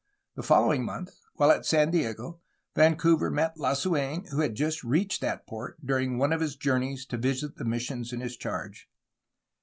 The 0.33 0.41
following 0.41 0.83
month, 0.83 1.19
while 1.35 1.51
at 1.51 1.63
San 1.63 1.91
Diego, 1.91 2.39
Vancouver 2.75 3.29
met 3.29 3.59
Lasuen, 3.59 4.25
who 4.31 4.39
had 4.39 4.55
just 4.55 4.83
reached 4.83 5.21
that 5.21 5.45
port 5.45 5.77
during 5.85 6.17
one 6.17 6.33
of 6.33 6.41
his 6.41 6.55
journeys 6.55 7.05
to 7.05 7.17
visit 7.17 7.57
the 7.57 7.65
missions 7.65 8.11
in 8.11 8.19
his 8.19 8.35
charge. 8.35 8.89